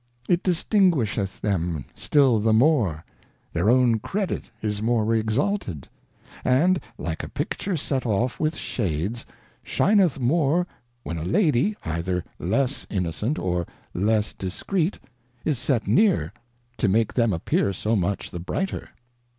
It 0.27 0.41
distinguisheth 0.41 1.41
them 1.41 1.85
still 1.93 2.39
the 2.39 2.53
more: 2.53 3.05
their 3.53 3.69
own 3.69 3.99
Credit 3.99 4.45
is 4.59 4.81
more 4.81 5.13
exalted, 5.13 5.87
and, 6.43 6.79
like 6.97 7.21
a 7.21 7.29
Picture 7.29 7.77
set 7.77 8.01
ofE 8.01 8.39
with 8.39 8.55
Shades, 8.57 9.27
shineth 9.61 10.19
more 10.19 10.65
when 11.03 11.19
a 11.19 11.23
Lady, 11.23 11.75
either 11.85 12.23
less 12.39 12.87
Innocent, 12.89 13.37
or 13.37 13.67
less 13.93 14.33
Discreet, 14.33 14.97
is 15.45 15.59
set 15.59 15.85
near, 15.87 16.33
to 16.77 16.87
make 16.87 17.13
them 17.13 17.31
appear 17.31 17.71
so 17.71 17.95
much 17.95 18.31
the 18.31 18.39
brighter. 18.39 18.89